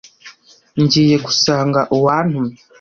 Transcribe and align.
ngiye 0.81 1.15
gusanga 1.25 1.79
uwantumye 1.95 2.55